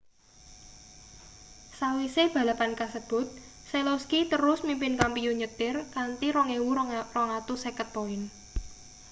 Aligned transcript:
sawise 1.77 2.23
balapan 2.35 2.71
kasebut 2.81 3.27
selowski 3.69 4.19
terus 4.31 4.59
mimpin 4.67 4.93
kampiyun 5.01 5.37
nyetir 5.39 5.75
kanthi 5.95 6.27
2.250 6.33 7.95
poin 7.95 8.21